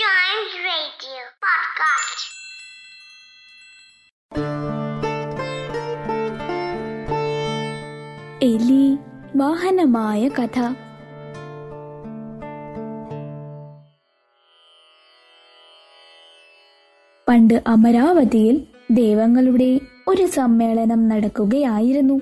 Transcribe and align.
Giant 0.00 0.52
Radio 0.66 1.22
Podcast. 1.44 2.22
എലി 8.42 8.96
വാഹനമായ 9.36 10.28
കഥ. 10.28 10.74
പണ്ട് 17.28 17.62
അമരാവതിയിൽ 17.66 18.66
ദേവങ്ങളുടെ 18.90 19.80
ഒരു 20.08 20.26
സമ്മേളനം 20.26 21.08
നടക്കുകയായിരുന്നു. 21.08 22.20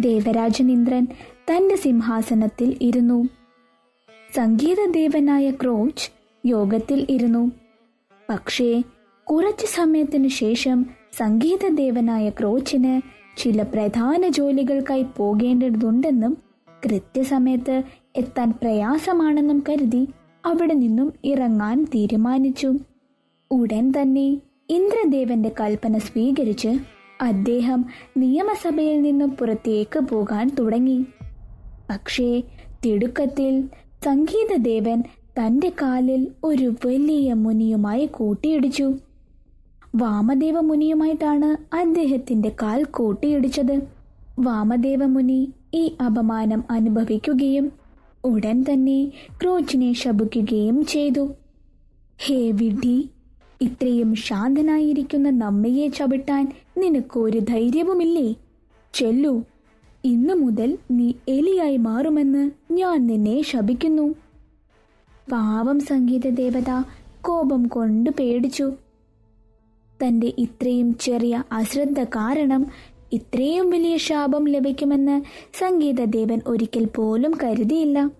ദേവരാജൻ 0.00 0.70
ഇന്ദ്രൻ 0.70 1.06
തന്റെ 1.50 1.76
സിംഹാസനത്തിൽ 1.76 2.78
ഇരുന്നു. 2.80 3.28
സംഗീതദേവനായ 4.34 5.50
ക്രോച്ച് 5.50 6.23
യോഗത്തിൽ 6.44 7.06
ഇരുന്നു. 7.10 7.52
പക്ഷേ 8.30 8.82
കുറച്ചു 9.24 9.66
സമയത്തിനു 9.66 10.28
ശേഷം 10.28 10.86
സംഗീതദേവനായ 11.12 12.30
ക്രോച്ചിന് 12.30 13.00
ചില 13.38 13.62
പ്രധാന 13.62 14.28
ജോലികൾക്കായി 14.28 15.06
പോകേണ്ടതുണ്ടെന്നും 15.16 16.36
കൃത്യസമയത്ത് 16.86 17.82
എത്താൻ 18.16 18.50
പ്രയാസമാണെന്നും 18.50 19.64
കരുതി 19.68 20.08
അവിടെ 20.46 20.74
നിന്നും 20.74 21.12
ഇറങ്ങാൻ 21.24 21.84
തീരുമാനിച്ചു. 21.84 22.72
ഉടൻ 23.50 23.90
തന്നെ 23.90 24.28
ഇന്ദ്രദേവന്റെ 24.70 25.52
കൽപ്പന 25.60 25.98
സ്വീകരിച്ച് 25.98 26.72
അദ്ദേഹം 27.20 27.84
നിയമസഭയിൽ 28.16 29.02
നിന്നും 29.02 29.30
പുറത്തേക്ക് 29.30 30.00
പോകാൻ 30.00 30.50
തുടങ്ങി. 30.58 31.06
പക്ഷേ 31.90 32.42
തിടുക്കത്തിൽ 32.84 33.68
സംഗീതദേവൻ 34.04 35.02
തന്റെ 35.40 35.72
കാലിൽ 35.82 36.28
ഒരു 36.44 36.74
വലിയ 36.86 37.32
മുനിയുമായി 37.34 38.06
കൂട്ടിയിടിച്ചു. 38.06 38.92
വാമദേവ 39.96 40.60
മുനിയുമായിട്ടാണ് 40.60 41.76
അദ്ദേഹത്തിന്റെ 41.76 42.48
കാൽ 42.62 42.84
കൂട്ടിയിടിച്ചത്. 42.84 43.80
വാമദേവ 44.38 45.06
മുനി 45.06 45.52
ഈ 45.74 45.92
അപമാനം 46.06 46.64
അനുഭവിക്കുകയും 46.70 47.72
ഉടൻ 48.24 48.64
തന്നെ 48.72 49.12
ക്രോച്ചിനെ 49.42 49.92
ശപിക്കുകയും 49.92 50.84
ചെയ്തു. 50.84 51.34
ഹേ 52.18 52.50
വിഡി 52.50 53.08
ഇത്രയും 53.60 54.14
ശാന്തനായിരിക്കുന്ന 54.14 55.30
നമ്മയെ 55.30 55.88
ചവിട്ടാൻ 55.88 56.52
നിനക്കൊരു 56.78 57.38
ധൈര്യവുമില്ലേ? 57.38 58.36
ചെല്ലു. 58.94 59.44
ഇന്നു 60.04 60.34
മുതൽ 60.34 60.78
നീ 60.90 61.12
എലിയായി 61.28 61.76
മാറുമെന്ന് 61.76 62.50
ഞാൻ 62.72 63.06
നിന്നെ 63.06 63.42
ശപിക്കുന്നു. 63.42 64.14
പാവം 65.32 65.80
സംഗീത 65.80 66.28
ദേവത 66.28 66.82
കോപം 67.22 67.66
കൊണ്ട് 67.66 68.10
പേടിച്ചു. 68.10 68.72
തന്റെ 70.00 70.32
ഇത്രയും 70.38 70.98
ചെറിയ 70.98 71.44
അശ്രദ്ധ 71.52 72.02
കാരണം 72.02 72.66
ഇത്രയും 73.12 73.70
വലിയ 73.70 73.96
ശാപം 73.96 74.44
ലഭിക്കുമെന്ന് 74.44 75.22
സംഗീതദേവൻ 75.58 76.40
ഒരിക്കൽ 76.46 76.84
പോലും 76.84 77.32
കരുതിയില്ല. 77.42 78.10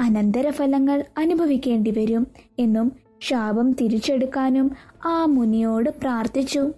അനന്തരഫലങ്ങൾ 0.00 1.04
അനുഭവിക്കേണ്ടി 1.18 1.90
വരും 1.90 2.26
എന്നും 2.58 2.92
ശാപം 3.22 3.72
തിരിച്ചെടുക്കാനും 3.72 4.70
ആ 5.04 5.24
മുനിയോട് 5.24 5.90
പ്രാർത്ഥിച്ചു. 5.90 6.70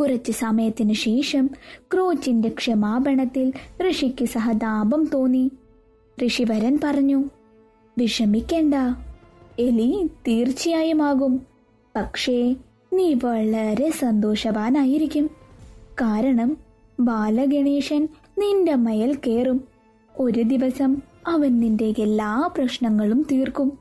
കുറച്ച് 0.00 0.32
സമയത്തിനു 0.32 0.92
ശേഷം 0.92 1.50
ക്രോച്ചിന്റെ 1.94 2.48
ക്ഷമാപണത്തിൽ 2.48 3.52
ഋഷിക്ക് 3.90 4.24
സഹതാപം 4.24 5.10
തോന്നി. 5.14 5.50
ഋഷിവരൻ 6.26 6.78
പറഞ്ഞു 6.84 7.24
വിഷമിക്കേണ്ട. 7.98 8.74
എലി 9.58 10.10
തീർച്ചയായും 10.28 11.02
ആകും 11.02 11.40
പക്ഷേ 11.96 12.56
നീ 12.92 13.14
വളരെ 13.24 13.90
സന്തോഷവാനായിരിക്കും. 13.90 15.30
കാരണം 16.00 16.56
ബാലഗണേശൻ 17.00 18.08
നിന്റെ 18.38 18.74
മയൽ 18.74 19.14
കയറും 19.14 19.64
ഒരു 20.20 20.42
ദിവസം 20.42 20.96
അവൻ 21.26 21.60
നിന്റെ 21.60 21.94
എല്ലാ 21.98 22.50
പ്രശ്നങ്ങളും 22.56 23.26
തീർക്കും. 23.32 23.78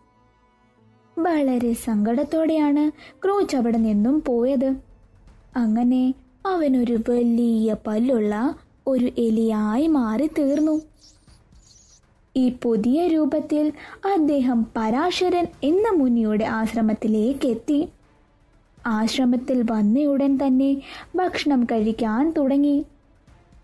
വളരെ 1.19 1.73
സങ്കടത്തോടെയാണ് 1.73 2.91
ക്രൂച്ച് 3.25 3.57
അവിടെ 3.57 3.77
നിന്നും 3.77 4.23
പോയത്. 4.27 4.75
അങ്ങനെ 5.55 6.13
അവനൊരു 6.45 6.99
വലിയ 7.09 7.75
പല്ലുള്ള 7.87 8.55
ഒരു 8.87 9.05
എലിയായി 9.17 9.87
മാറി 9.87 10.27
തീർന്നു 10.27 10.81
ഈ 12.35 12.53
പുതിയ 12.63 13.07
രൂപത്തിൽ 13.07 13.73
അദ്ദേഹം 14.13 14.67
പരാശരൻ 14.77 15.47
എന്ന 15.63 15.89
മുനിയുടെ 15.89 16.43
ആശ്രമത്തിലേക്ക് 16.43 17.47
എത്തി 17.47 17.87
ആശ്രമത്തിൽ 18.87 19.65
വന്നയുടൻ 19.71 20.39
തന്നെ 20.45 20.81
ഭക്ഷണം 21.15 21.63
കഴിക്കാൻ 21.63 22.33
തുടങ്ങി. 22.37 22.85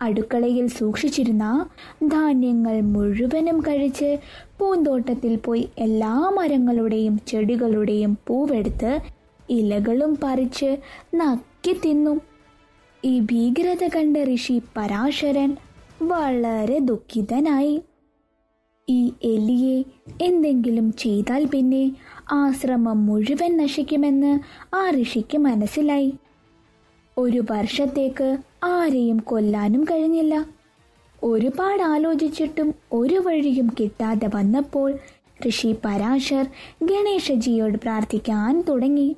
അടുക്കളയിൽ 0.02 0.66
സൂക്ഷിച്ചിരുന്ന 0.66 1.66
ധാന്യങ്ങൾ 2.08 2.80
മുഴുവനും 2.80 3.60
കഴിച്ച് 3.60 4.18
പൂന്തോട്ടത്തിൽ 4.58 5.36
പോയി 5.36 5.68
എല്ലാ 5.78 6.30
മരങ്ങളുടെയും 6.30 7.20
ചെടികളുടെയും 7.28 8.18
പൂവെടുത്ത് 8.26 8.98
ഇലകളും 9.50 10.18
പറിച്ച് 10.22 10.76
നക്കി 11.14 11.80
തിന്നു. 11.84 12.20
ഈ 13.04 13.20
ഭീകരത 13.20 13.88
കണ്ട 13.88 14.16
ഋഷി 14.34 14.62
പരാശരൻ 14.76 15.56
വളരെ 16.02 16.78
ദുഃഖിതനായി. 16.78 17.82
ഈ 18.90 19.12
എലിയെ 19.24 19.76
എന്തെങ്കിലും 20.20 20.86
ചെയ്താൽ 20.92 21.42
പിന്നെ 21.44 21.82
ആശ്രമം 22.32 22.98
മുഴുവൻ 23.06 23.52
നശിക്കുമെന്ന് 23.56 24.32
ആ 24.76 24.82
ഋഷിക്ക് 24.90 25.38
മനസ്സിലായി. 25.38 26.10
ഒരു 27.16 27.40
വർഷത്തേക്ക് 27.50 28.28
ആരെയും 28.64 29.18
കൊല്ലാനും 29.30 29.84
കഴിഞ്ഞില്ല. 29.84 30.34
ഒരുപാട് 31.22 31.82
ആലോചിച്ചിട്ടും 31.82 32.68
ഒരു 32.92 33.18
വഴിയും 33.26 33.68
കിട്ടാതെ 33.80 34.28
വന്നപ്പോൾ 34.34 34.90
ഋഷി 35.42 35.72
പരാശർ 35.84 36.44
ഗണേശജിയോട് 36.82 37.78
പ്രാർത്ഥിക്കാൻ 37.78 38.64
തുടങ്ങി. 38.68 39.08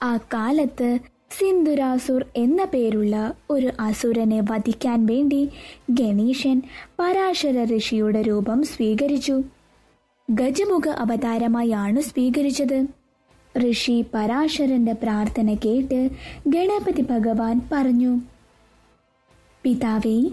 ആ 0.00 0.16
കാലത്ത് 0.34 0.90
സിന്ധുരാസുർ 1.38 2.24
എന്ന 2.36 2.64
പേരുള്ള 2.64 3.34
ഒരു 3.50 3.70
അസുരനെ 3.80 4.40
വധിക്കാൻ 4.40 5.06
വേണ്ടി 5.06 5.48
ഗണേശൻ 5.90 6.62
പരാശര 7.00 7.64
ഋഷിയുടെ 7.76 8.22
രൂപം 8.22 8.62
സ്വീകരിച്ചു. 8.62 9.42
ഗജമുഖ 10.30 10.88
അവതാരമായാണ് 10.88 12.00
സ്വീകരിച്ചത്. 12.00 12.86
ഋഷി 13.70 14.04
പരാശരന്റെ 14.14 14.92
പ്രാർത്ഥന 14.92 15.54
കേട്ട് 15.54 16.10
ഗണപതി 16.46 17.02
ഭഗവാൻ 17.02 17.60
പറഞ്ഞു 17.72 18.20
പിതാവേ 19.62 20.30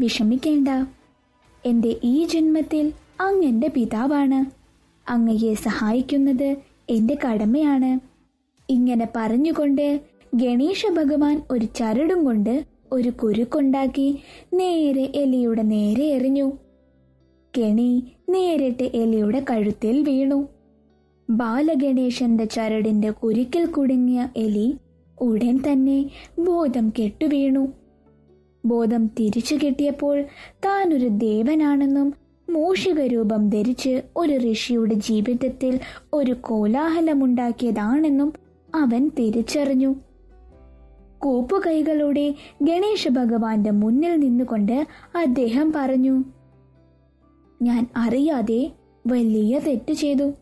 വിഷമിക്കേണ്ട. 0.00 0.68
എന്റെ 1.64 1.96
ഈ 2.04 2.24
ജന്മത്തിൽ 2.24 2.92
അങ്ങെന്റെ 3.20 3.68
പിതാവാണ്. 3.68 4.44
അങ്ങയെ 5.10 5.54
സഹായിക്കുന്നത് 5.54 6.56
എന്റെ 6.88 7.18
കടമയാണ്. 7.24 7.98
ഇങ്ങനെ 8.68 9.08
പറഞ്ഞുകൊണ്ട് 9.16 10.00
ഗണേശ 10.34 10.82
ഭഗവാൻ 10.92 11.42
ഒരു 11.50 11.64
ചരടും 11.64 12.24
കൊണ്ട് 12.24 12.64
ഒരു 12.92 13.08
കുരുക്കുണ്ടാക്കി 13.08 14.18
നേരെ 14.54 15.12
എലിയുടെ 15.14 15.62
നേരെ 15.62 16.04
എറിഞ്ഞു. 16.04 16.52
ഗണി 17.58 18.16
നേരിട്ട് 18.28 18.90
എലിയുടെ 18.94 19.44
കഴുത്തിൽ 19.50 20.02
വീണു. 20.02 20.48
ബാലഗണേശന്റെ 21.30 22.44
ചരടിന്റെ 22.44 23.10
കുരുക്കിൽ 23.10 23.66
കുടുങ്ങിയ 23.66 24.28
എലി 24.36 24.76
ഉടൻ 25.20 25.56
തന്നെ 25.56 26.10
ബോധം 26.38 26.92
കെട്ടുവീണു 26.98 27.72
ബോധം 28.66 29.06
തിരിച്ചു 29.06 29.54
കിട്ടിയപ്പോൾ 29.54 30.24
താൻ 30.64 30.94
ഒരു 30.94 31.08
ദേവനാണെന്നും 31.08 32.14
മൂഷിക 32.50 33.00
രൂപം 33.00 33.48
ധരിച്ച് 33.48 34.02
ഒരു 34.16 34.52
ഋഷിയുടെ 34.52 34.94
ജീവിതത്തിൽ 34.94 35.80
ഒരു 36.14 36.32
കോലാഹലമുണ്ടാക്കിയതാണെന്നും 36.32 38.32
അവൻ 38.74 39.08
തിരിച്ചറിഞ്ഞു. 39.08 39.94
കൂപ്പുകൈകളോടെ 41.18 42.34
ഗണേശ 42.62 43.08
ഭഗവാന്റെ 43.08 43.70
മുന്നിൽ 43.70 44.16
നിന്നുകൊണ്ട് 44.16 44.86
അദ്ദേഹം 45.16 45.72
പറഞ്ഞു 45.76 46.24
ഞാൻ 47.62 47.86
അറിയാതെ 47.96 48.72
വലിയ 49.06 49.58
തെറ്റ് 49.58 49.92
ചെയ്തു 49.92 50.32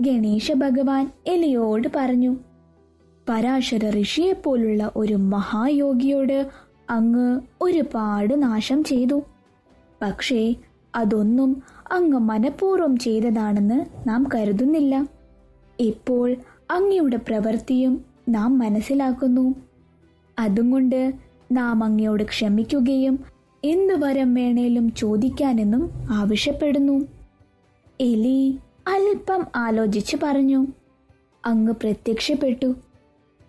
ഗണേശ 0.00 0.52
ഭഗവാൻ 0.52 1.10
എലിയോട് 1.26 1.88
പറഞ്ഞു. 1.96 2.36
പരാശര 3.28 4.00
ഋഷിയെപ്പോലുള്ള 4.00 4.92
ഒരു 4.96 5.14
മഹായോഗിയോട് 5.14 6.46
അങ്ങ് 6.90 7.40
ഒരുപാട് 7.60 8.42
നാശം 8.42 8.84
ചെയ്തു. 8.84 9.22
പക്ഷേ 10.02 10.54
അതൊന്നും 10.94 11.62
അങ്ങ് 11.92 12.18
മനഃപൂർവം 12.18 12.96
ചെയ്തതാണെന്ന് 12.96 14.08
നാം 14.08 14.28
കരുതുന്നില്ല. 14.34 15.06
ഇപ്പോൾ 15.80 16.36
അങ്ങയുടെ 16.70 17.16
പ്രവൃത്തിയും 17.16 18.04
നാം 18.28 18.58
മനസ്സിലാക്കുന്നു. 18.58 19.54
അതുകൊണ്ട് 20.38 21.12
നാം 21.52 21.84
അങ്ങയോട് 21.84 22.22
ക്ഷമിക്കുകയും 22.22 23.18
എന്ത് 23.64 24.04
വരം 24.04 24.34
വേണേലും 24.34 24.94
ചോദിക്കാനെന്നും 24.94 25.90
ആവശ്യപ്പെടുന്നു. 26.10 27.06
എലി 28.00 28.58
അല്പം 28.88 29.46
ആലോചിച്ച് 29.56 30.16
പറഞ്ഞു. 30.22 30.66
അങ്ങ് 31.46 31.72
പ്രത്യക്ഷപ്പെട്ടു. 31.72 32.74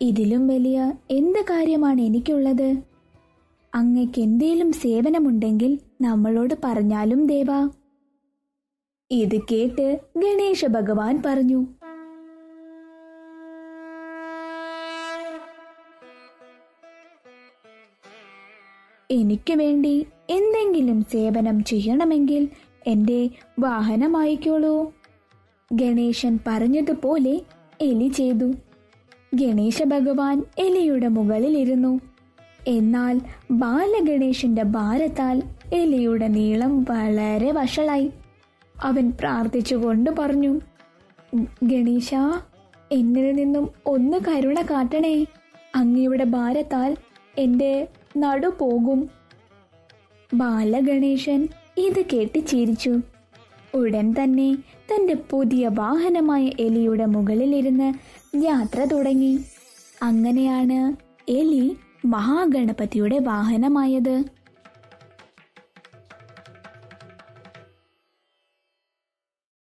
ഇതിലും 0.02 0.48
വലിയ 0.48 0.94
എന്ത് 1.12 1.42
കാര്യമാണ് 1.42 2.02
എനിക്കുള്ളത്? 2.02 2.76
അങ്ങക്ക് 3.76 4.22
എന്തേലും 4.22 4.72
സേവനമുണ്ടെങ്കിൽ 4.72 5.80
നമ്മളോട് 6.02 6.54
പറഞ്ഞാലും 6.64 7.28
ദേവാ. 7.28 7.70
ഇത് 9.12 9.42
കേട്ട് 9.52 10.00
ഗണേശ 10.18 10.66
ഭഗവാൻ 10.66 11.22
പറഞ്ഞു. 11.26 11.68
എനിക്ക് 19.16 19.54
വേണ്ടി 19.54 20.06
എന്തെങ്കിലും 20.30 21.02
സേവനം 21.02 21.64
ചെയ്യണമെങ്കിൽ 21.64 22.50
എന്റെ 22.88 23.30
വാഹനമായിക്കോളൂ 23.60 24.94
ഗണേശൻ 25.74 26.40
പറഞ്ഞതുപോലെ 26.48 27.42
എലി 27.82 28.08
ചെയ്തു. 28.08 28.54
ഗണേശ 29.34 29.84
ഭഗവാൻ 29.84 30.44
എലിയുടെ 30.58 31.08
മുകളിലിരുന്നു. 31.08 32.00
എന്നാൽ 32.68 33.22
ബാലഗണേശന്റെ 33.52 34.64
ഭാരത്താൽ 34.64 35.44
എലിയുടെ 35.74 36.28
നീളം 36.28 36.84
വളരെ 36.84 37.52
വഷളായി. 37.52 38.12
അവൻ 38.84 39.12
പ്രാർത്ഥിച്ചുകൊണ്ട് 39.20 40.10
പറഞ്ഞു 40.20 40.60
ഗണേശ 41.64 42.14
എന്നിൽ 42.92 43.32
നിന്നും 43.32 43.70
ഒന്ന് 43.86 44.18
കരുണ 44.28 44.62
കാട്ടണേ. 44.62 45.26
അങ്ങയുടെ 45.76 46.24
ഭാരത്താൽ 46.24 46.96
എന്റെ 47.38 47.88
നടു 48.18 48.48
പോകും 48.48 49.10
ബാലഗണേശൻ 50.34 51.48
ഇത് 51.78 52.06
കേട്ട് 52.14 52.48
ചിരിച്ചു. 52.48 53.00
ഉടൻ 53.76 54.14
തന്നെ 54.14 54.56
തന്റെ 54.90 55.16
പുതിയ 55.30 55.68
വാഹനമായ 55.68 56.52
എലിയുടെ 56.60 57.06
മുകളിലിരുന്ന് 57.06 57.94
യാത്ര 58.44 58.84
തുടങ്ങി. 58.84 59.40
അങ്ങനെയാണ് 60.04 60.80
എലി 61.32 61.76
മഹാഗണപതിയുടെ 62.06 63.20
വാഹനമായത്. 63.20 64.24